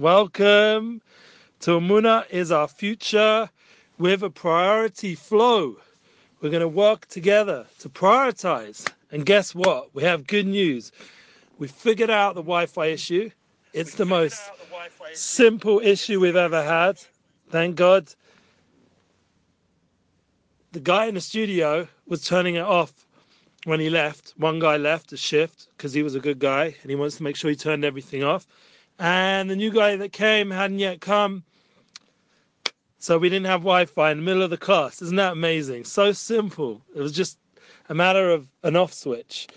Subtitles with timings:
[0.00, 1.02] Welcome
[1.60, 3.50] to Emuna is our future
[3.98, 5.76] with a priority flow.
[6.40, 8.90] We're going to work together to prioritize.
[9.12, 9.94] And guess what?
[9.94, 10.90] We have good news.
[11.58, 13.28] We figured out the Wi Fi issue.
[13.74, 14.40] It's the most
[15.12, 16.98] simple issue we've ever had.
[17.50, 18.08] Thank God.
[20.72, 22.90] The guy in the studio was turning it off
[23.64, 24.32] when he left.
[24.38, 27.22] One guy left a shift because he was a good guy and he wants to
[27.22, 28.46] make sure he turned everything off
[29.00, 31.42] and the new guy that came hadn't yet come.
[32.98, 35.00] So we didn't have Wi Fi in the middle of the class.
[35.00, 35.84] Isn't that amazing?
[35.84, 36.82] So simple.
[36.94, 37.38] It was just
[37.88, 39.48] a matter of an off switch.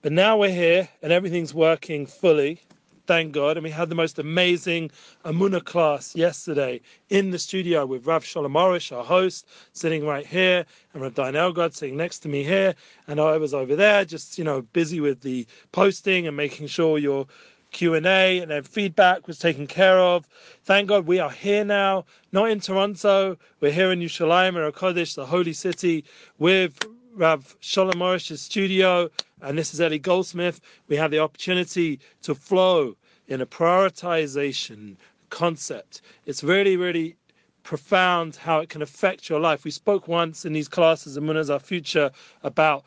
[0.00, 2.60] But now we're here and everything's working fully.
[3.06, 3.56] Thank God.
[3.56, 4.92] And we had the most amazing
[5.24, 6.80] Emuna class yesterday
[7.10, 11.34] in the studio with Rav Shalom Arush, our host, sitting right here, and Rav Dayan
[11.34, 12.74] Elgod sitting next to me here.
[13.08, 16.96] And I was over there, just, you know, busy with the posting and making sure
[16.96, 17.26] you're
[17.74, 20.26] Q&A and then feedback was taken care of.
[20.64, 23.36] Thank God we are here now, not in Toronto.
[23.60, 26.04] We're here in Yerushalayim, Kodesh, the holy city,
[26.38, 26.78] with
[27.14, 29.10] Rav Shalom Arush's studio.
[29.42, 30.60] And this is Eli Goldsmith.
[30.86, 34.96] We have the opportunity to flow in a prioritization
[35.30, 36.00] concept.
[36.26, 37.16] It's really, really
[37.64, 39.64] profound how it can affect your life.
[39.64, 42.12] We spoke once in these classes, and Muna's Our Future,
[42.44, 42.84] about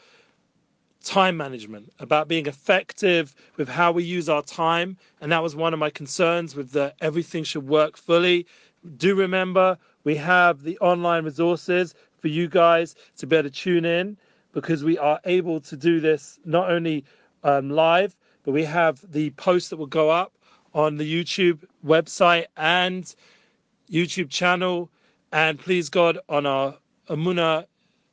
[1.07, 4.97] time management, about being effective with how we use our time.
[5.21, 8.45] And that was one of my concerns with the everything should work fully.
[8.97, 13.85] Do remember we have the online resources for you guys to be able to tune
[13.85, 14.17] in
[14.51, 17.05] because we are able to do this not only
[17.43, 20.33] um, live, but we have the posts that will go up
[20.73, 23.15] on the YouTube website and
[23.89, 24.89] YouTube channel.
[25.31, 26.75] And please God, on our
[27.09, 27.65] Emuna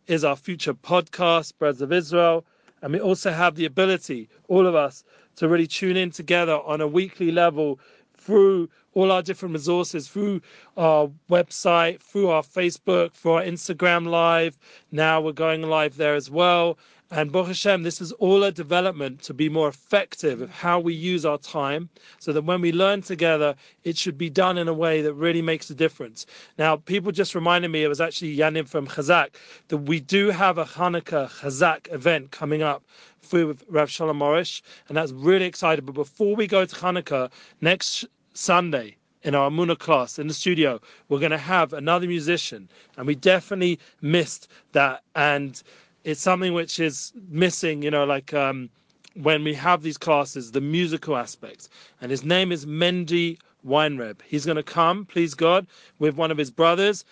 [0.07, 2.45] is our future podcast, Brothers of Israel.
[2.85, 5.05] And we also have the ability, all of us,
[5.37, 7.81] to really tune in together on a weekly level
[8.15, 10.43] through all our different resources, through
[10.77, 14.59] our website, through our Facebook, through our Instagram live.
[14.93, 16.77] Now we're going live there as well.
[17.11, 20.95] And Baruch Hashem, this is all a development to be more effective of how we
[20.95, 21.89] use our time
[22.19, 23.55] so that when we learn together,
[23.85, 26.25] it should be done in a way that really makes a difference.
[26.59, 29.35] Now, people just reminded me, it was actually Yanim from Chazak,
[29.69, 32.83] that we do have a Hanukkah Chazak event coming up
[33.31, 35.85] with Rav Shalom Arush, and that's really exciting.
[35.85, 40.79] But before we go to Hanukkah, next Sunday, in our Muna class in the studio,
[41.09, 45.03] we're going to have another musician, and we definitely missed that.
[45.15, 45.63] And
[46.05, 48.69] it's something which is missing, you know, like um,
[49.15, 51.69] when we have these classes, the musical aspects.
[52.01, 54.21] And his name is Mendy Weinreb.
[54.23, 55.67] He's going to come, please God,
[55.99, 57.05] with one of his brothers.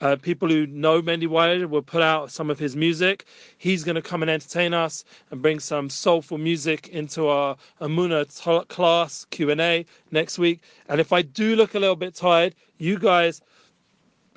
[0.00, 3.26] Uh, people who know Mendy Weinreb will put out some of his music.
[3.58, 8.24] He's going to come and entertain us and bring some soulful music into our Emuna
[8.26, 10.62] t- class Q&A next week.
[10.88, 13.42] And if I do look a little bit tired, you guys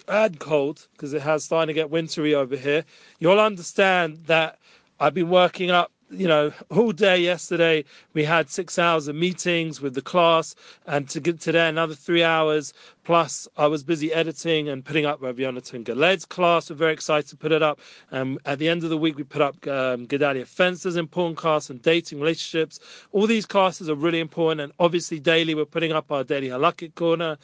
[0.08, 2.84] and cold because it has starting to get wintry over here,
[3.19, 4.59] you'll understand that
[5.00, 7.84] I've been working up, you know, all day yesterday.
[8.13, 10.56] We had six hours of meetings with the class,
[10.86, 12.74] and to get today another three hours.
[13.03, 16.69] Plus, I was busy editing and putting up Rav Yonatan Galed's class.
[16.69, 17.80] We're very excited to put it up.
[18.12, 21.69] Um, at the end of the week, we put up um, Gedalia Fenster's important class
[21.69, 22.80] and dating relationships.
[23.12, 26.96] All these classes are really important, and obviously, daily we're putting up our daily halakhic
[26.96, 27.38] corner.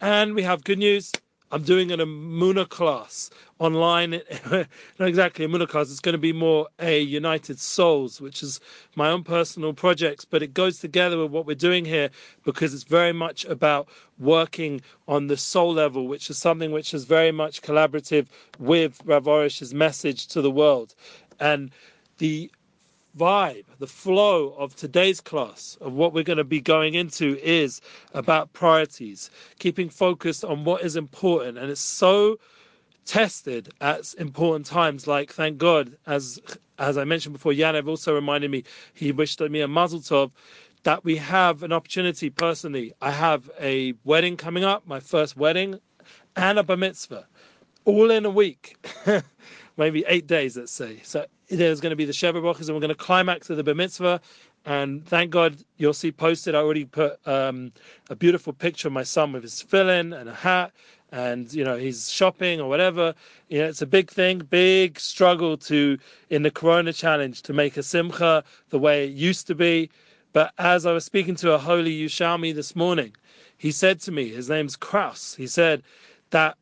[0.00, 1.12] And we have good news
[1.52, 4.22] I'm doing an Emuna class online.
[4.50, 4.66] Not
[4.98, 5.90] exactly a Emuna class.
[5.90, 8.58] It's going to be more a United Souls, which is
[8.96, 12.08] my own personal projects, but it goes together with what we're doing here
[12.42, 13.86] because it's very much about
[14.18, 19.24] working on the soul level, which is something which is very much collaborative with Rav
[19.24, 20.94] Arush's message to the world.
[21.38, 21.70] And
[22.16, 22.50] the
[23.16, 27.80] vibe, the flow of today's class, of what we're going to be going into, is
[28.14, 31.58] about priorities, keeping focused on what is important.
[31.58, 32.38] And it's so
[33.04, 35.06] tested at important times.
[35.06, 36.40] Like, thank God, as
[36.78, 38.64] as I mentioned before, Yanev also reminded me,
[38.94, 40.32] he wished me a mazel tov,
[40.82, 42.92] that we have an opportunity personally.
[43.00, 45.78] I have a wedding coming up, my first wedding,
[46.34, 47.26] and a bar mitzvah,
[47.84, 48.76] all in a week.
[49.76, 51.00] maybe eight days, let's say.
[51.02, 51.26] So
[51.56, 53.74] there's going to be the Sheva Brachas, and we're going to climax to the Bar
[53.74, 54.20] Mitzvah.
[54.64, 56.54] And thank God you'll see posted.
[56.54, 57.72] I already put um,
[58.10, 60.72] a beautiful picture of my son with his tefillin and a hat,
[61.10, 63.14] and you know he's shopping or whatever.
[63.48, 65.98] You know, it's a big thing, big struggle to
[66.30, 69.90] in the Corona challenge to make a simcha the way it used to be.
[70.32, 73.14] But as I was speaking to a holy Yerushalmi this morning,
[73.58, 75.34] he said to me, his name's Kraus.
[75.34, 75.82] He said
[76.30, 76.56] that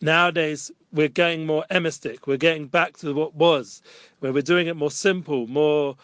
[0.00, 2.26] nowadays we're getting more emistic.
[2.26, 3.82] We're getting back to what was,
[4.20, 5.96] where we're doing it more simple, more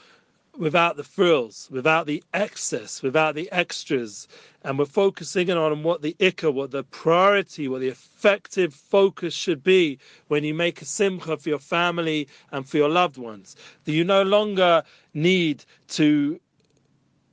[0.59, 4.29] without the frills, without the excess, without the extras.
[4.65, 9.65] And we're focusing on what the ikka, what the priority, what the effective focus should
[9.65, 9.99] be
[10.29, 13.56] when you make a simcha for your family and for your loved ones.
[13.85, 14.83] That you no longer
[15.15, 16.38] need to,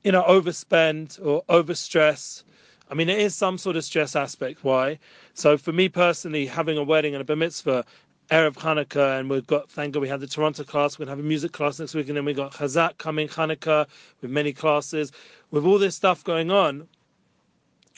[0.02, 2.42] you know, overspend or overstress.
[2.90, 4.64] I mean, it is some sort of stress aspect.
[4.64, 4.98] Why?
[5.34, 7.84] So for me personally, having a wedding and a bar mitzvah
[8.30, 10.98] Erev Hanukkah, and we've got, thank God, we had the Toronto class.
[10.98, 13.26] We're going to have a music class next week, and then we got Chazak coming,
[13.26, 13.86] Hanukkah,
[14.20, 15.10] with many classes.
[15.50, 16.86] With all this stuff going on,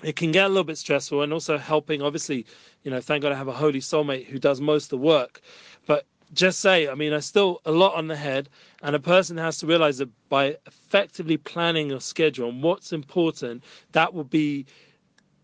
[0.03, 2.47] it can get a little bit stressful, and also helping, obviously,
[2.83, 5.43] you know, thank God I have a holy soulmate who does most of the work.
[5.87, 8.49] But just say, I mean, there's still a lot on the head,
[8.83, 13.65] and a person has to realize that by effectively planning your schedule and what's important,
[13.93, 14.67] that will be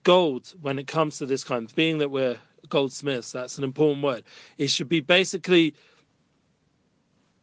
[0.04, 2.38] gold when it comes to this kind being that we're
[2.68, 3.32] goldsmiths.
[3.32, 4.24] That's an important word.
[4.56, 5.74] It should be basically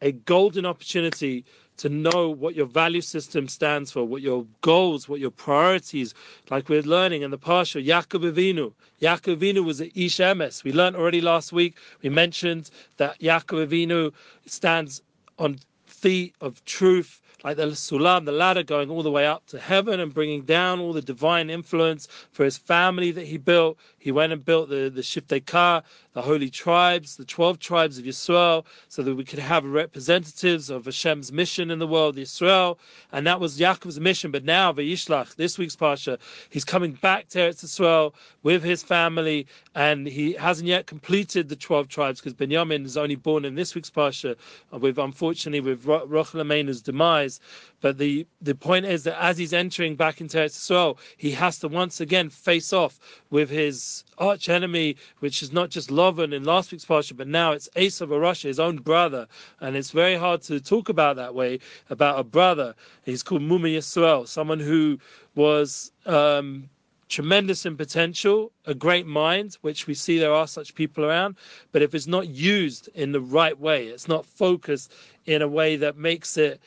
[0.02, 1.46] a golden opportunity
[1.78, 6.14] to know what your value system stands for, what your goals, what your priorities,
[6.50, 8.74] like we're learning in the Parsha, Yaakov Avinu.
[9.02, 10.64] Yaakov Avinu was an Ish Emes.
[10.64, 14.14] We learned already last week, we mentioned that Yaakov Avinu
[14.46, 15.02] stands
[15.38, 19.60] on feet of truth, like the sulam, the ladder going all the way up to
[19.60, 23.78] heaven and bringing down all the divine influence for his family that he built.
[24.06, 28.64] He went and built the, the Shivtei the holy tribes, the 12 tribes of Yisrael,
[28.88, 32.78] so that we could have representatives of Hashem's mission in the world, Yisrael.
[33.12, 34.30] And that was Yaakov's mission.
[34.30, 36.20] But now, Vayishlach, this week's Parsha,
[36.52, 38.14] he's coming back to Eretz
[38.44, 43.16] with his family, and he hasn't yet completed the 12 tribes because Benjamin is only
[43.16, 44.36] born in this week's Parsha,
[44.72, 47.40] with unfortunately with Rachel Imeinu's demise.
[47.86, 51.68] But the, the point is that as he's entering back into Israel, he has to
[51.68, 53.00] once again face off
[53.30, 57.52] with his arch enemy, which is not just Lovan in last week's parsha, but now
[57.52, 59.28] it's Esav Russia, his own brother.
[59.60, 61.60] And it's very hard to talk about that way,
[61.92, 62.74] about a brother.
[63.04, 64.98] He's called Muma Yisrael, someone who
[65.36, 66.68] was um,
[67.08, 71.36] tremendous in potential, a great mind, which we see there are such people around.
[71.72, 74.92] But if it's not used in the right way, it's not focused
[75.28, 76.60] in a way that makes it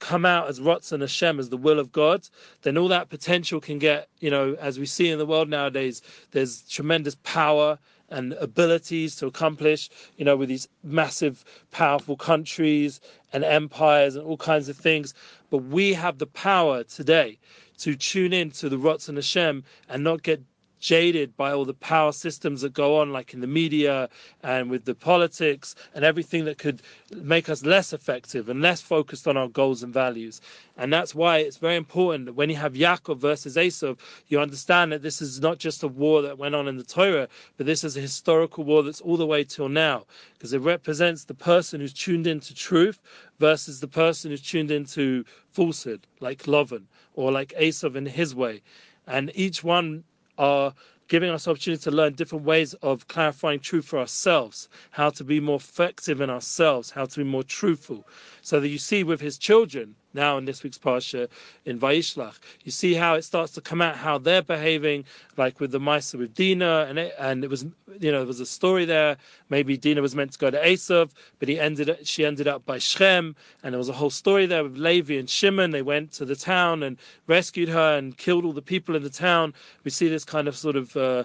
[0.00, 2.28] come out as Ratzon Hashem, as the will of God,
[2.62, 6.02] then all that potential can get, you know, as we see in the world nowadays,
[6.30, 7.78] there's tremendous power
[8.10, 13.00] and abilities to accomplish, you know, with these massive, powerful countries
[13.32, 15.14] and empires and all kinds of things.
[15.50, 17.38] But we have the power today
[17.78, 20.42] to tune in to the Ratzon Hashem and not get
[20.80, 24.08] jaded by all the power systems that go on, like in the media
[24.42, 26.82] and with the politics and everything that could
[27.22, 30.40] make us less effective and less focused on our goals and values.
[30.76, 33.98] And that's why it's very important that when you have Yaakov versus Esav,
[34.28, 37.28] you understand that this is not just a war that went on in the Torah,
[37.56, 40.04] but this is a historical war that's all the way till now,
[40.34, 43.00] because it represents the person who's tuned into truth
[43.38, 46.84] versus the person who's tuned into falsehood, like Lovan
[47.14, 48.62] or like Esav in his way.
[49.08, 50.04] And each one
[50.38, 50.72] are
[51.08, 55.40] giving us opportunity to learn different ways of clarifying truth for ourselves, how to be
[55.40, 58.06] more effective in ourselves, how to be more truthful.
[58.42, 61.28] So that you see with his children, now in this week's Parsha
[61.64, 62.38] in Vayishlach.
[62.64, 65.04] You see how it starts to come out how they're behaving,
[65.36, 67.64] like with the Maisa with Dina, and it, and it was
[68.00, 69.16] you know there was a story there.
[69.50, 72.64] Maybe Dina was meant to go to Esav, but he ended up, she ended up
[72.64, 75.70] by Shechem, and there was a whole story there with Levi and Shimon.
[75.70, 76.96] They went to the town and
[77.26, 79.54] rescued her and killed all the people in the town.
[79.84, 81.24] We see this kind of sort of uh,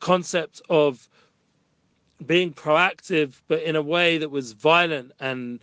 [0.00, 1.08] concept of
[2.24, 5.60] being proactive, but in a way that was violent and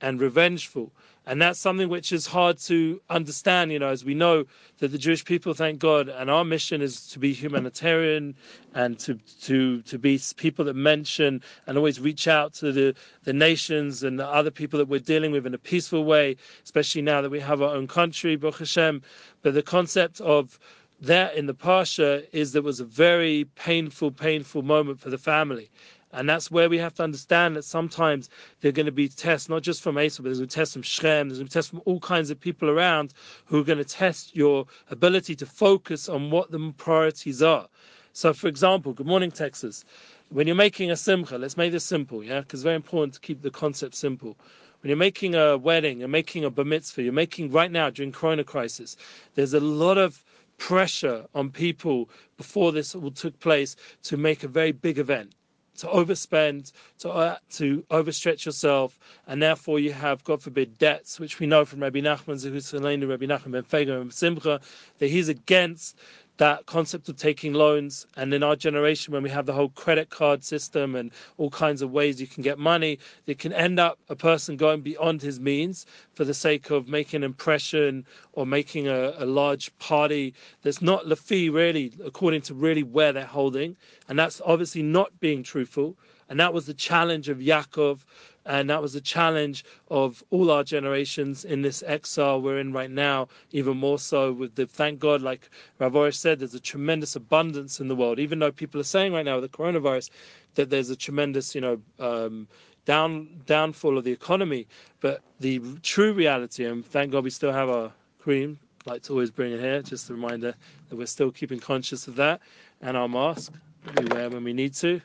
[0.00, 0.92] and revengeful.
[1.24, 4.44] And that's something which is hard to understand, you know, as we know
[4.78, 8.34] that the Jewish people, thank God, and our mission is to be humanitarian
[8.74, 13.32] and to to to be people that mention and always reach out to the, the
[13.32, 17.20] nations and the other people that we're dealing with in a peaceful way, especially now
[17.20, 19.00] that we have our own country, Baruch Hashem.
[19.42, 20.58] But the concept of
[21.02, 25.70] that in the Parsha is there was a very painful, painful moment for the family.
[26.14, 28.28] And that's where we have to understand that sometimes
[28.60, 30.60] there are going to be tests, not just from Esav, but there's going to be
[30.60, 33.14] tests from Shechem, there's going to be tests from all kinds of people around
[33.46, 37.66] who are going to test your ability to focus on what the priorities are.
[38.12, 39.86] So, for example, good morning, Texas.
[40.28, 43.20] When you're making a simcha, let's make this simple, yeah, because it's very important to
[43.20, 44.36] keep the concept simple.
[44.82, 48.12] When you're making a wedding, you're making a bar mitzvah, you're making right now during
[48.12, 48.98] Corona crisis,
[49.34, 50.22] there's a lot of
[50.58, 55.32] pressure on people before this all took place to make a very big event
[55.78, 61.38] to overspend, to uh, to overstretch yourself, and therefore you have, God forbid, debts, which
[61.38, 62.72] we know from Rabbi Nachman Zehus
[63.08, 64.60] Rabbi Nachman Ben and Simcha,
[64.98, 65.96] that he's against
[66.42, 68.04] that concept of taking loans.
[68.16, 71.82] And in our generation, when we have the whole credit card system and all kinds
[71.82, 75.38] of ways you can get money, it can end up a person going beyond his
[75.38, 80.82] means for the sake of making an impression or making a, a large party that's
[80.82, 83.76] not Lafi really, according to really where they're holding.
[84.08, 85.96] And that's obviously not being truthful.
[86.32, 87.98] And that was the challenge of Yaakov
[88.46, 92.90] and that was the challenge of all our generations in this exile we're in right
[92.90, 97.16] now, even more so with the thank God, like Rav Arush said, there's a tremendous
[97.16, 98.18] abundance in the world.
[98.18, 100.08] Even though people are saying right now with the coronavirus
[100.54, 102.48] that there's a tremendous, you know, um,
[102.86, 104.66] down downfall of the economy,
[105.00, 109.30] but the true reality, and thank God we still have our cream, like to always
[109.30, 110.54] bring it here, just a reminder
[110.88, 112.40] that we're still keeping conscious of that,
[112.80, 113.52] and our mask
[113.98, 114.98] we wear when we need to.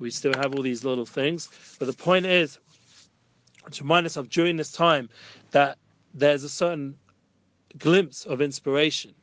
[0.00, 1.48] We still have all these little things.
[1.78, 2.58] But the point is
[3.70, 5.08] to remind of during this time
[5.52, 5.78] that
[6.14, 6.96] there's a certain
[7.78, 9.14] glimpse of inspiration.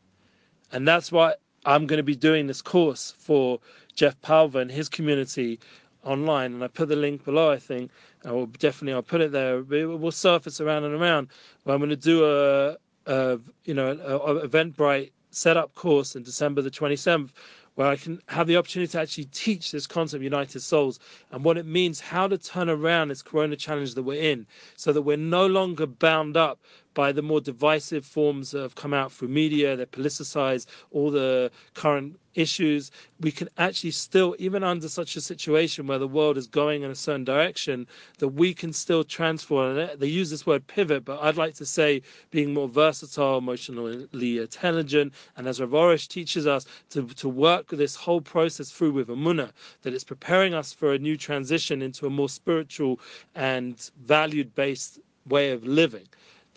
[0.71, 1.33] And that's why
[1.65, 3.59] I'm going to be doing this course for
[3.95, 5.59] Jeff Pulver and his community
[6.03, 6.53] online.
[6.53, 7.91] And I put the link below, I think.
[8.23, 9.59] I will definitely I'll put it there.
[9.59, 11.29] It will surface around and around.
[11.63, 16.23] Where I'm going to do a, a you know, a, a Eventbrite setup course in
[16.23, 17.31] December the 27th
[17.77, 20.99] where I can have the opportunity to actually teach this concept, of United Souls,
[21.31, 24.91] and what it means, how to turn around this corona challenge that we're in, so
[24.91, 26.59] that we're no longer bound up
[26.97, 31.51] by the more divisive forms that have come out through media that politicize all the
[31.75, 32.89] current issues.
[33.19, 36.89] We can actually still, even under such a situation where the world is going in
[36.89, 37.85] a certain direction,
[38.17, 39.77] that we can still transform.
[39.77, 42.01] And they use this word pivot, but I'd like to say
[42.31, 47.95] being more versatile, emotionally intelligent, and as Rav Arush teaches us to, to work this
[47.95, 49.51] whole process through with Amuna,
[49.83, 52.99] that it's preparing us for a new transition into a more spiritual
[53.35, 56.07] and valued based way of living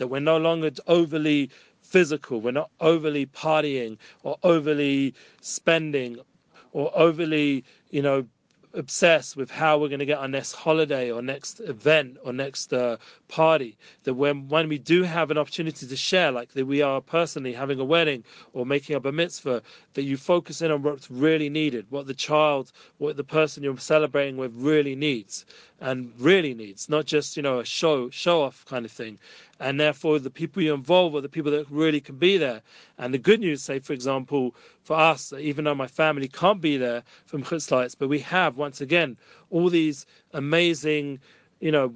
[0.00, 1.50] that we're no longer overly
[1.82, 6.18] physical, we're not overly partying or overly spending
[6.72, 8.24] or overly, you know,
[8.74, 12.72] obsessed with how we're going to get our next holiday or next event or next
[12.72, 12.96] uh,
[13.28, 13.76] party.
[14.04, 17.52] That when when we do have an opportunity to share, like that we are personally
[17.52, 19.62] having a wedding or making up a mitzvah,
[19.94, 23.78] that you focus in on what's really needed, what the child, what the person you're
[23.78, 25.44] celebrating with really needs,
[25.80, 29.18] and really needs, not just you know a show show off kind of thing.
[29.60, 32.62] And therefore, the people you involve are the people that really can be there.
[32.98, 36.78] And the good news, say for example, for us, even though my family can't be
[36.78, 39.18] there from Chutz La'aretz, but we have once again
[39.50, 41.20] all these amazing,
[41.60, 41.92] you know,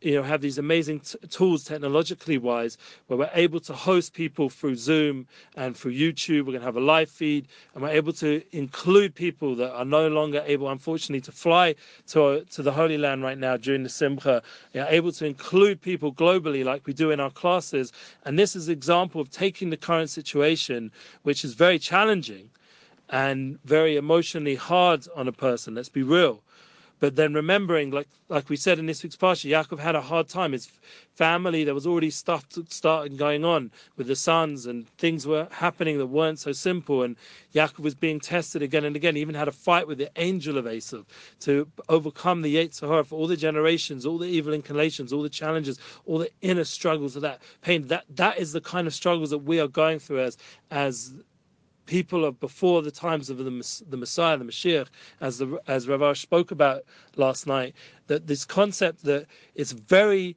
[0.00, 4.48] you know have these amazing t- tools technologically wise where we're able to host people
[4.48, 5.26] through zoom
[5.56, 6.40] and through youtube.
[6.40, 9.84] We're going to have a live feed and we're able to include people that are
[9.84, 11.74] no longer able unfortunately to fly
[12.08, 14.42] to, to the holy land right now during the simcha.
[14.72, 17.92] We are able to include people globally like we do in our classes.
[18.24, 20.92] And this is an example of taking the current situation
[21.22, 22.50] which is very challenging
[23.10, 26.40] and very emotionally hard on a person let's be real
[27.00, 30.28] but then remembering, like like we said in this week's parsha, Yaakov had a hard
[30.28, 30.52] time.
[30.52, 30.70] His
[31.14, 35.98] family, there was already stuff starting going on with the sons, and things were happening
[35.98, 37.02] that weren't so simple.
[37.02, 37.16] And
[37.54, 39.16] Yaakov was being tested again and again.
[39.16, 41.06] He even had a fight with the angel of Esav
[41.40, 45.30] to overcome the Yetzer Hara for all the generations, all the evil inclinations, all the
[45.30, 47.88] challenges, all the inner struggles of that pain.
[47.88, 50.36] That that is the kind of struggles that we are going through as
[50.70, 51.14] as
[51.90, 53.50] people of before the times of the,
[53.90, 54.86] the Messiah, the Mashiach,
[55.20, 56.84] as the as Rav spoke about
[57.16, 57.74] last night,
[58.06, 60.36] that this concept that it's very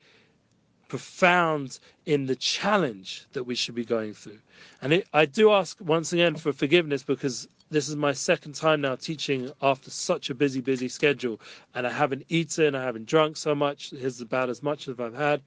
[0.87, 4.39] profound in the challenge that we should be going through.
[4.81, 8.81] And it, I do ask once again for forgiveness because this is my second time
[8.81, 11.39] now teaching after such a busy, busy schedule,
[11.75, 13.91] and I haven't eaten, I haven't drunk so much.
[13.91, 15.41] Here's about as much as I've had.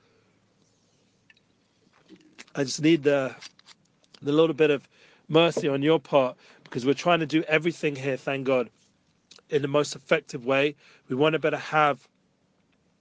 [2.55, 3.35] I just need the
[4.23, 4.89] the little bit of
[5.29, 8.71] mercy on your part because we're trying to do everything here, thank God,
[9.51, 10.75] in the most effective way.
[11.09, 12.07] We want to better have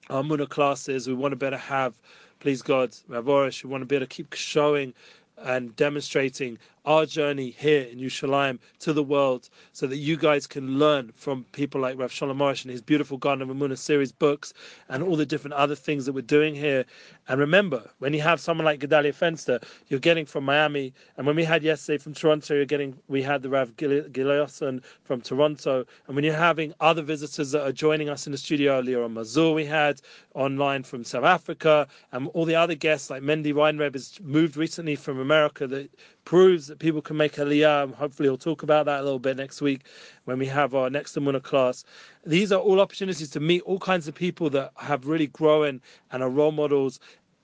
[0.10, 1.08] our Muna classes.
[1.08, 2.00] We want to better have,
[2.40, 4.94] please God, Rav Arush, we want to be able to keep showing
[5.38, 10.78] and demonstrating our journey here in Yerushalayim to the world so that you guys can
[10.78, 14.54] learn from people like Rav Shalom Arush and his beautiful Garden of Emunah series books
[14.90, 16.86] and all the different other things that we're doing here.
[17.28, 20.94] And remember, when you have someone like Gedalia Fenster, you're getting from Miami.
[21.18, 25.22] And when we had yesterday from Toronto, you're getting, we had the Rav Gileoson from
[25.22, 25.86] Toronto.
[26.08, 29.52] And when you're having other visitors that are joining us in the studio, Leon Mazur
[29.52, 30.02] we had
[30.34, 34.96] online from South Africa, and all the other guests like Mendy Weinreb has moved recently
[34.96, 35.90] from America that
[36.26, 37.94] proves that people can make aliyah.
[37.94, 39.86] Hopefully, we'll talk about that a little bit next week
[40.26, 41.86] when we have our next Emuna class.
[42.26, 46.24] These are all opportunities to meet all kinds of people that have really grown and
[46.24, 47.00] are role models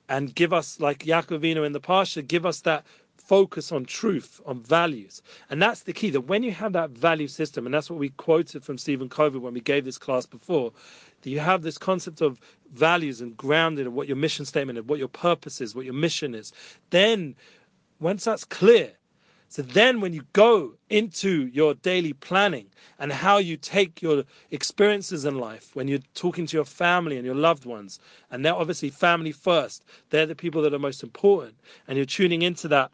[0.10, 2.86] and give us, like Yaakov Avinu in the Parsha, give us that
[3.18, 5.22] focus on truth, on values.
[5.50, 8.10] And that's the key that when you have that value system, and that's what we
[8.10, 10.74] quoted from Stephen Covey when we gave this class before,
[11.22, 12.42] that you have this concept of
[12.74, 15.94] values and grounded of what your mission statement is, what your purpose is, what your
[15.94, 16.52] mission is,
[16.90, 17.36] then
[18.02, 18.92] once that's clear,
[19.48, 22.68] so then when you go into your daily planning
[23.00, 27.26] and how you take your experiences in life, when you're talking to your family and
[27.26, 31.56] your loved ones, and they're obviously family first, they're the people that are most important,
[31.88, 32.92] and you're tuning into that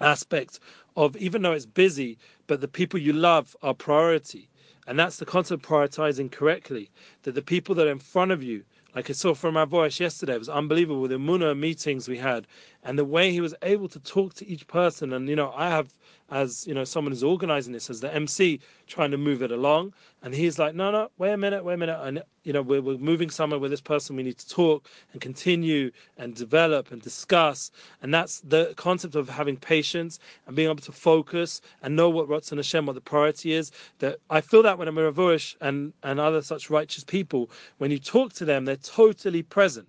[0.00, 0.58] aspect
[0.96, 4.48] of even though it's busy, but the people you love are priority.
[4.86, 6.90] And that's the concept of prioritizing correctly.
[7.24, 8.64] That the people that are in front of you,
[8.96, 12.46] like I saw from our voice yesterday, it was unbelievable the Muna meetings we had
[12.82, 15.12] and the way he was able to talk to each person.
[15.12, 15.92] And, you know, I have
[16.30, 19.92] as you know someone who's organizing this as the MC trying to move it along.
[20.22, 21.98] And he's like no no wait a minute wait a minute.
[22.02, 24.16] And you know we're, we're moving somewhere with this person.
[24.16, 27.70] We need to talk and continue and develop and discuss.
[28.02, 32.28] And that's the concept of having patience and being able to focus and know what
[32.28, 33.70] Ratzon Hashem what the priority is.
[33.98, 37.90] That I feel that when I'm a Ravush and and other such righteous people when
[37.90, 39.88] you talk to them they're totally present.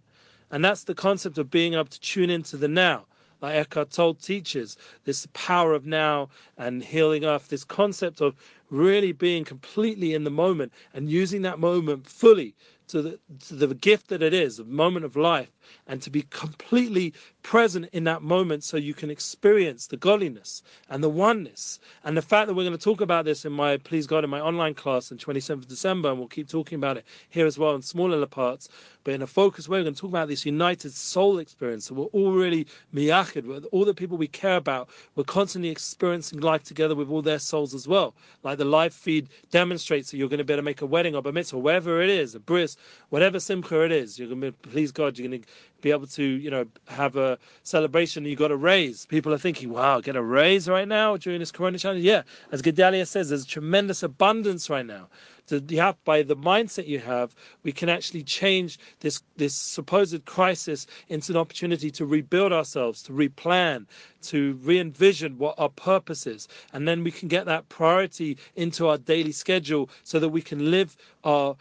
[0.51, 3.06] And that's the concept of being able to tune into the now
[3.41, 8.36] like Eckhart Tolle teaches, this power of now and healing earth, this concept of
[8.70, 12.56] really being completely in the moment and using that moment fully
[12.88, 15.51] to the, to the gift that it is, a moment of life,
[15.88, 21.03] and to be completely present in that moment so you can experience the godliness and
[21.03, 21.79] the oneness.
[22.03, 24.29] And the fact that we're going to talk about this in my Please God in
[24.29, 27.57] my online class on 27th of December, and we'll keep talking about it here as
[27.57, 28.69] well in smaller parts,
[29.03, 31.86] but in a focused way, we're going to talk about this united soul experience.
[31.86, 36.41] So we're all really miyachid, with all the people we care about, we're constantly experiencing
[36.41, 38.13] life together with all their souls as well.
[38.43, 41.15] Like the live feed demonstrates that you're going to be able to make a wedding
[41.15, 42.75] or a mitzvah, wherever it is, a bris,
[43.09, 45.47] whatever simcha it is, you're going to be, please God, you're going to
[45.81, 48.25] be able to, you know, have a celebration.
[48.25, 49.05] You got a raise.
[49.05, 52.03] People are thinking, wow, get a raise right now during this Corona challenge.
[52.03, 55.07] Yeah, as Gedalia says, there's tremendous abundance right now.
[55.48, 60.88] To have by the mindset you have, we can actually change this this supposed crisis
[61.07, 63.86] into an opportunity to rebuild ourselves, to replan,
[64.24, 68.98] to re-envision what our purpose is, and then we can get that priority into our
[68.98, 71.56] daily schedule so that we can live our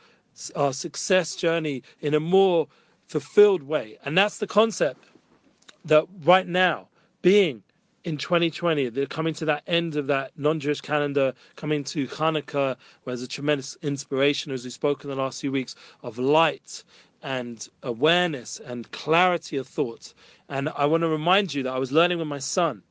[0.57, 2.67] our success journey in a more
[3.07, 3.99] fulfilled way.
[4.05, 5.05] And that's the concept
[5.85, 6.89] that right now,
[7.23, 7.63] being
[8.05, 12.77] in 2020, they're coming to that end of that non Jewish calendar, coming to Hanukkah,
[13.03, 16.85] where there's a tremendous inspiration, as we spoke in the last few weeks, of light
[17.23, 20.15] and awareness and clarity of thought.
[20.49, 22.83] And I want to remind you that I was learning with my son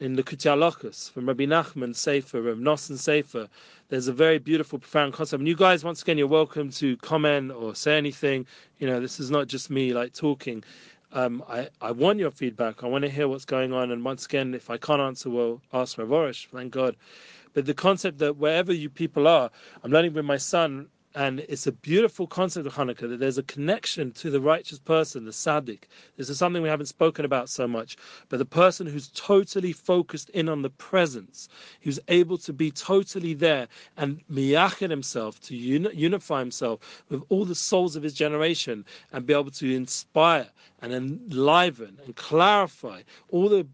[0.00, 3.48] in Likutei Halachos from Rabbi Nachman Sefer, Rabbi Nosson Sefer.
[3.88, 5.40] There's a very beautiful, profound concept.
[5.40, 8.46] And you guys, once again, you're welcome to comment or say anything.
[8.78, 10.62] You know, this is not just me like talking.
[11.12, 12.84] Um, I, I want your feedback.
[12.84, 13.90] I want to hear what's going on.
[13.90, 16.94] And once again, if I can't answer, we'll ask Rav Arush, thank God.
[17.54, 19.50] But the concept that wherever you people are,
[19.82, 23.42] I'm learning with my son and it's a beautiful concept of Hanukkah that there's a
[23.44, 25.84] connection to the righteous person, the Tzaddik.
[26.16, 27.96] This is something we haven't spoken about so much,
[28.28, 31.48] but the person who's totally focused in on the presence,
[31.80, 37.44] who's able to be totally there and miyachin himself, to uni- unify himself with all
[37.44, 40.48] the souls of his generation and be able to inspire
[40.82, 43.66] and enliven and clarify all the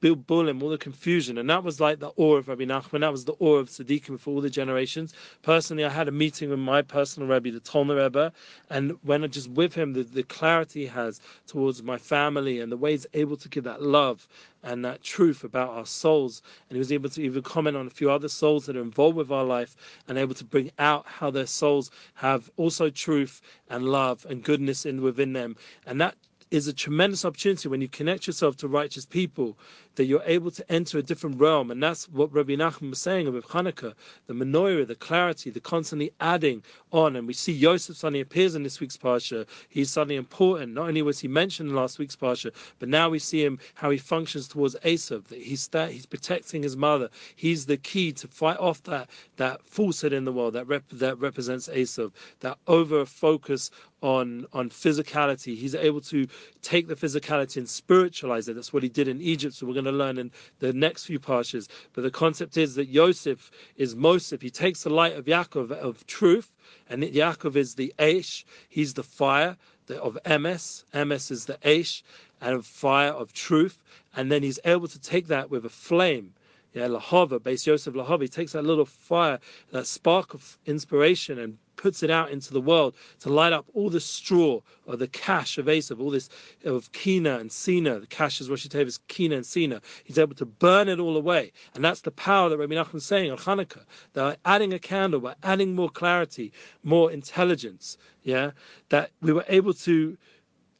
[0.00, 1.38] Bilbulim, all the confusion.
[1.38, 3.00] And that was like the awe of Rabbi Nachman.
[3.00, 5.12] That was the awe of Tzaddikim for all the generations.
[5.42, 8.32] Personally, I had a meeting with my personal Rebbe, the Tolner Rebbe,
[8.70, 12.70] and when I just with him, the, the clarity he has towards my family and
[12.70, 14.28] the way he's able to give that love
[14.62, 16.42] and that truth about our souls.
[16.68, 19.16] And he was able to even comment on a few other souls that are involved
[19.16, 23.84] with our life and able to bring out how their souls have also truth and
[23.84, 25.56] love and goodness in within them.
[25.86, 26.16] And that
[26.50, 29.58] is a tremendous opportunity when you connect yourself to righteous people
[29.98, 31.70] that you're able to enter a different realm.
[31.70, 33.94] And that's what Rabbi Nachman was saying with Hanukkah,
[34.28, 37.16] the menorah, the clarity, the constantly adding on.
[37.16, 39.44] And we see Yosef suddenly appears in this week's Parsha.
[39.68, 40.72] He's suddenly important.
[40.72, 43.90] Not only was he mentioned in last week's Parsha, but now we see him how
[43.90, 47.10] he functions towards Esav, that he's, that he's protecting his mother.
[47.34, 51.18] He's the key to fight off that, that falsehood in the world that, rep, that
[51.18, 53.70] represents Esav, that over focus
[54.02, 55.56] on on physicality.
[55.56, 56.26] He's able to
[56.62, 58.54] take the physicality and spiritualize it.
[58.54, 59.54] That's what he did in Egypt.
[59.54, 61.68] So we're going to learn in the next few parshas.
[61.92, 64.42] But the concept is that Yosef is Mosif.
[64.42, 66.50] He takes the light of Yaakov of truth,
[66.88, 68.44] and Yaakov is the Aish.
[68.68, 69.56] He's the fire
[69.90, 70.84] of Emes.
[70.92, 72.02] Emes is the Aish
[72.40, 73.78] and fire of truth.
[74.14, 76.34] And then he's able to take that with a flame
[76.74, 78.22] Yeah, Lahava, Beis Yosef Lahava.
[78.22, 79.38] He takes that little fire,
[79.70, 83.88] that spark of inspiration, and puts it out into the world to light up all
[83.88, 86.28] the straw or the cash of Esav, all this
[86.64, 88.00] of Kina and Sina.
[88.00, 89.80] The cash is Rosh is Kina and Sina.
[90.04, 91.52] He's able to burn it all away.
[91.74, 93.84] And that's the power that Rabbi Nachman is saying on Hanukkah.
[94.12, 98.50] That by adding a candle, by adding more clarity, more intelligence, yeah,
[98.90, 100.18] that we were able to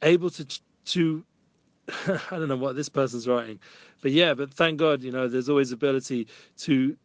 [0.01, 0.45] able to
[0.85, 1.23] to
[2.07, 3.59] I don't know what this person's writing,
[4.01, 6.95] but yeah, but thank God, you know, there's always ability to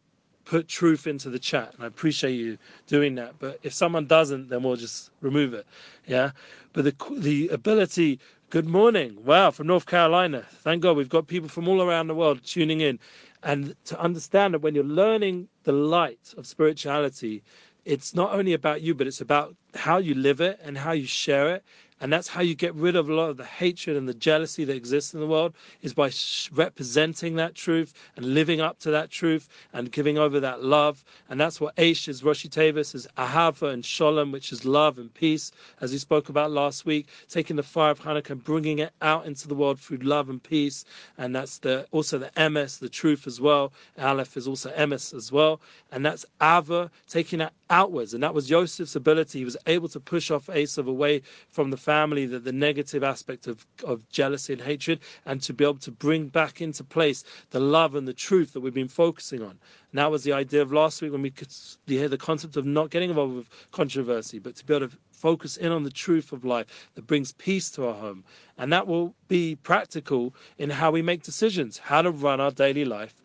[0.45, 3.37] put truth into the chat, and I appreciate you doing that.
[3.39, 5.65] But if someone doesn't, then we'll just remove it.
[6.07, 6.31] Yeah,
[6.73, 8.19] but the the ability.
[8.51, 9.17] Good morning.
[9.25, 10.45] Wow, from North Carolina.
[10.61, 12.99] Thank God we've got people from all around the world tuning in,
[13.43, 17.43] and to understand that when you're learning the light of spirituality,
[17.85, 21.05] it's not only about you, but it's about how you live it and how you
[21.07, 21.63] share it
[22.01, 24.65] and that's how you get rid of a lot of the hatred and the jealousy
[24.65, 26.11] that exists in the world is by
[26.51, 31.05] representing that truth and living up to that truth and giving over that love.
[31.29, 35.13] And that's what Aish is, Roshi Tavis is Ahava and Shalom, which is love and
[35.13, 38.91] peace, as we spoke about last week, taking the fire of Hanukkah and bringing it
[39.01, 40.83] out into the world through love and peace.
[41.17, 43.71] And that's the also the emes, the truth as well.
[43.97, 45.61] Aleph is also emes as well.
[45.91, 48.13] And that's Ava, taking that outwards.
[48.13, 49.39] And that was Joseph's ability.
[49.39, 53.47] He was able to push off Esav away from the family, the, the negative aspect
[53.47, 57.59] of, of jealousy and hatred, and to be able to bring back into place the
[57.59, 59.57] love and the truth that we've been focusing on.
[59.91, 61.53] And that was the idea of last week when we could
[61.87, 65.57] hear the concept of not getting involved with controversy, but to be able to focus
[65.57, 68.23] in on the truth of life that brings peace to our home.
[68.57, 72.85] And that will be practical in how we make decisions, how to run our daily
[72.85, 73.15] life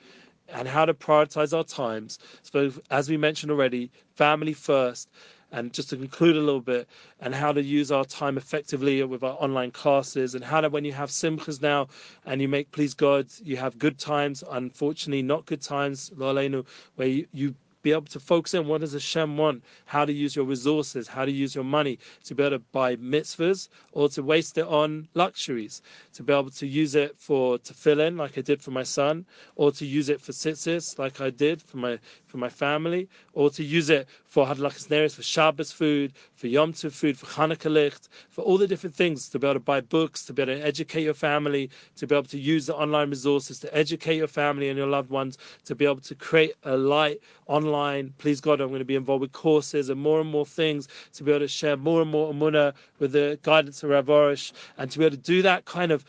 [0.52, 2.18] and how to prioritize our times.
[2.42, 5.08] So, as we mentioned already, family first.
[5.52, 9.24] And just to conclude a little bit, and how to use our time effectively with
[9.24, 11.88] our online classes, and how to, when you have simchas now
[12.24, 17.26] and you make please God, you have good times, unfortunately, not good times, where you,
[17.32, 18.66] you be able to focus in.
[18.66, 22.34] What does Hashem want, how to use your resources, how to use your money to
[22.34, 25.82] be able to buy mitzvahs or to waste it on luxuries,
[26.14, 28.82] to be able to use it for to fill in like I did for my
[28.82, 29.24] son,
[29.56, 33.50] or to use it for tzitzis like I did for my for my family, or
[33.50, 37.70] to use it for hadlakas neris, for Shabbos food, for Yom Tov food, for Hanukkah
[37.70, 40.54] licht, for all the different things, to be able to buy books, to be able
[40.54, 44.28] to educate your family, to be able to use the online resources to educate your
[44.28, 47.69] family and your loved ones, to be able to create a light online.
[48.18, 51.24] Please God, I'm going to be involved with courses and more and more things to
[51.24, 54.90] be able to share more and more emuna with the guidance of Rav Arush, and
[54.90, 56.04] to be able to do that kind of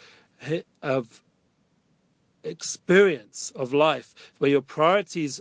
[0.81, 1.21] of
[2.43, 5.39] experience of life where your priorities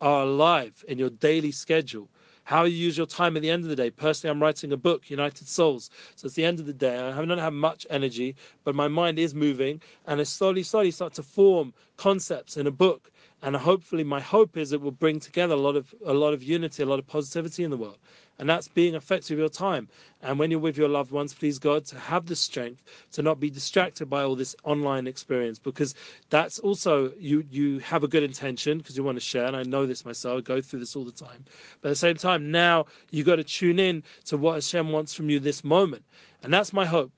[0.00, 2.08] are alive in your daily schedule.
[2.46, 3.90] How you use your time at the end of the day.
[3.90, 5.88] Personally, I'm writing a book, United Souls.
[6.14, 6.98] So it's the end of the day.
[6.98, 10.90] I have not had much energy, but my mind is moving, and I slowly, slowly
[10.90, 13.10] start to form concepts in a book.
[13.44, 16.42] And hopefully, my hope is it will bring together a lot of a lot of
[16.42, 17.98] unity, a lot of positivity in the world
[18.38, 19.88] and that's being effective with your time.
[20.22, 23.38] And when you're with your loved ones, please God, to have the strength to not
[23.38, 25.94] be distracted by all this online experience, because
[26.30, 29.62] that's also you you have a good intention because you want to share, and I
[29.62, 30.38] know this myself.
[30.38, 31.44] I go through this all the time,
[31.80, 35.14] but at the same time, now you got to tune in to what Hashem wants
[35.14, 36.04] from you this moment,
[36.42, 37.12] and that's my hope.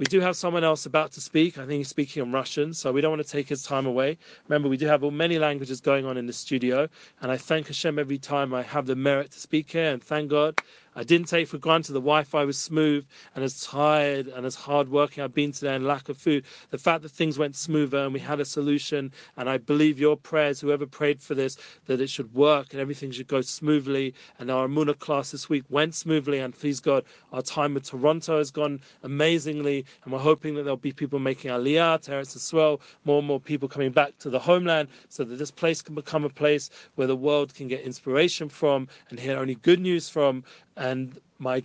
[0.00, 1.58] We do have someone else about to speak.
[1.58, 4.16] I think he's speaking in Russian, so we don't want to take his time away.
[4.48, 6.88] Remember, we do have many languages going on in the studio,
[7.20, 10.30] and I thank Hashem every time I have the merit to speak here, and thank
[10.30, 10.58] God
[10.96, 14.88] I didn't take for granted the Wi-Fi was smooth and as tired and as hard
[14.88, 16.44] working I've been today and lack of food.
[16.70, 20.16] The fact that things went smoother and we had a solution, and I believe your
[20.16, 24.14] prayers, whoever prayed for this, that it should work and everything should go smoothly.
[24.38, 28.38] And our Emuna class this week went smoothly, and please God, our time with Toronto
[28.38, 32.80] has gone amazingly, and we're hoping that there'll be people making Aliyah, Terrace as well,
[33.04, 36.24] more and more people coming back to the homeland, so that this place can become
[36.24, 40.42] a place where the world can get inspiration from and hear only good news from
[40.80, 41.62] and my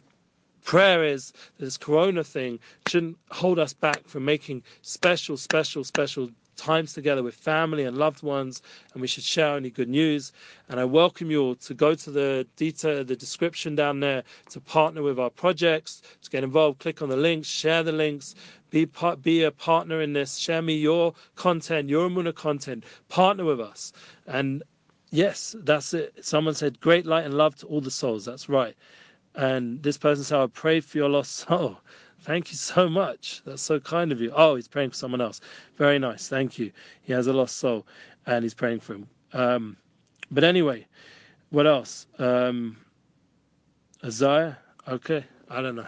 [0.65, 6.29] prayer is that this corona thing shouldn't hold us back from making special, special, special
[6.57, 8.61] times together with family and loved ones,
[8.93, 10.31] and we should share any good news.
[10.69, 14.59] And I welcome you all to go to the detail, the description down there to
[14.59, 16.79] partner with our projects, to get involved.
[16.79, 18.35] Click on the links, share the links,
[18.69, 20.35] be part, be a partner in this.
[20.37, 22.83] Share me your content, your Emuna content.
[23.09, 23.93] Partner with us,
[24.27, 24.63] and
[25.11, 26.25] yes, that's it.
[26.25, 28.75] Someone said, "Great light and love to all the souls." That's right.
[29.35, 31.79] And this person said, I pray for your lost soul.
[32.21, 33.41] Thank you so much.
[33.45, 34.31] That's so kind of you.
[34.35, 35.41] Oh, he's praying for someone else.
[35.77, 36.27] Very nice.
[36.27, 36.71] Thank you.
[37.03, 37.85] He has a lost soul
[38.25, 39.07] and he's praying for him.
[39.33, 39.77] Um,
[40.31, 40.87] but anyway,
[41.49, 42.07] what else?
[42.17, 42.77] Um,
[44.03, 44.57] Isaiah?
[44.87, 45.23] Okay.
[45.49, 45.87] I don't know.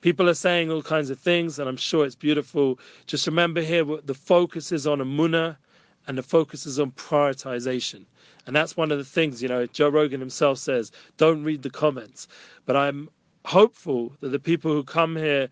[0.00, 2.78] People are saying all kinds of things, and I'm sure it's beautiful.
[3.06, 5.56] Just remember here, the focus is on Emuna
[6.06, 8.04] and the focus is on prioritization.
[8.46, 11.70] And that's one of the things, you know, Joe Rogan himself says, don't read the
[11.70, 12.28] comments.
[12.66, 13.08] But I'm
[13.44, 15.48] hopeful that the people who come here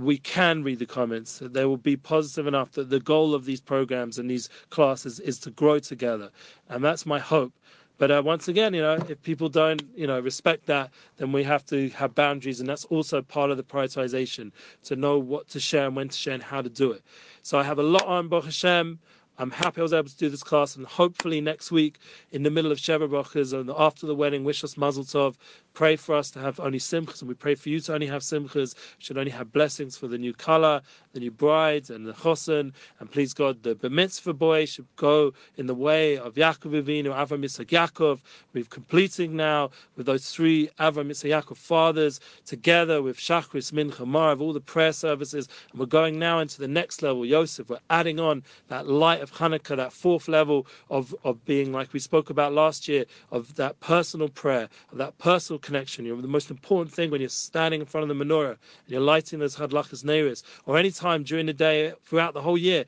[0.00, 1.38] we can read the comments.
[1.38, 5.20] That they will be positive enough that the goal of these programs and these classes
[5.20, 6.30] is to grow together.
[6.68, 7.52] And that's my hope.
[7.98, 11.44] But uh, once again, you know, if people don't, you know, respect that, then we
[11.44, 14.50] have to have boundaries, and that's also part of the prioritization
[14.84, 17.02] to know what to share and when to share and how to do it.
[17.42, 18.98] So I have a lot on Baruch Hashem.
[19.38, 21.98] I'm happy I was able to do this class, and hopefully next week,
[22.30, 25.36] in the middle of Sheva Brachas and after the wedding, wish us Mazel Tov,
[25.74, 28.22] pray for us to have only simchas, and we pray for you to only have
[28.22, 28.74] simchas.
[28.98, 30.82] Should only have blessings for the new kala,
[31.12, 32.72] the new bride, and the chosen.
[33.00, 37.42] And please God, the b'mitzvah boy should go in the way of Yaakov Avinu, Avram
[37.44, 38.20] Yitzchak Yaakov.
[38.52, 44.40] We're completing now with those three Avram Yitzchak Yaakov fathers together with Shachris, Mincha, Maariv,
[44.40, 47.68] all the prayer services, and we're going now into the next level, Yosef.
[47.68, 52.00] We're adding on that light of Hanukkah, that fourth level of of being like we
[52.00, 56.04] spoke about last year, of that personal prayer, of that personal connection.
[56.04, 58.58] You know, the most important thing when you're standing in front of the menorah and
[58.88, 62.84] you're lighting those hadlachas neiris, or any time during the day throughout the whole year,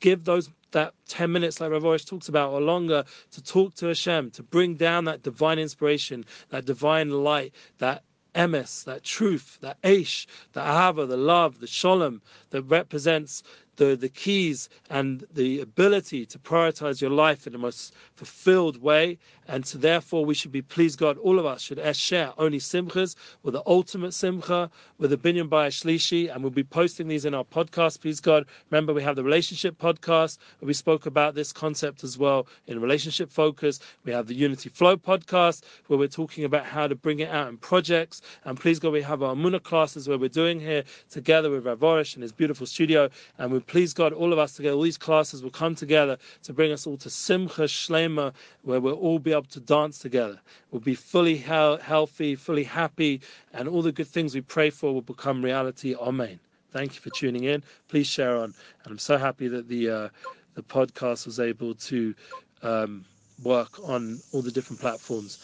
[0.00, 3.86] give those that 10 minutes like Rav Arush talks about or longer to talk to
[3.86, 8.02] Hashem, to bring down that divine inspiration, that divine light, that
[8.34, 13.42] emes, that truth, that aish, the ahava, the love, the shalom that represents
[13.76, 19.18] the, the keys and the ability to prioritize your life in the most fulfilled way.
[19.48, 23.16] And so therefore we should be pleased God, all of us should share only simchas
[23.42, 27.34] with the ultimate simcha, with the binyan by shlishi, and we'll be posting these in
[27.34, 28.44] our podcast, please God.
[28.70, 33.30] Remember we have the relationship podcast we spoke about this concept as well in relationship
[33.30, 33.80] focus.
[34.04, 37.48] We have the Unity Flow podcast where we're talking about how to bring it out
[37.48, 38.20] in projects.
[38.44, 41.78] And please God, we have our Muna classes where we're doing here together with Rav
[41.78, 43.08] Arush in his beautiful studio.
[43.38, 46.52] And we please God, all of us together, all these classes will come together to
[46.52, 50.40] bring us all to Simcha Shlema, where we'll all be able to dance together.
[50.70, 53.20] We'll be fully he- healthy, fully happy,
[53.52, 55.94] and all the good things we pray for will become reality.
[55.94, 56.40] Amen.
[56.72, 57.62] Thank you for tuning in.
[57.88, 58.54] Please share on.
[58.84, 60.08] And I'm so happy that the uh,
[60.54, 62.14] the podcast was able to
[62.62, 63.04] um,
[63.42, 65.38] work on all the different platforms,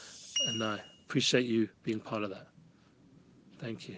[0.46, 2.48] and I appreciate you being part of that.
[3.60, 3.96] Thank you.